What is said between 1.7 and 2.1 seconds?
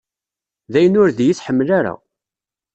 ara.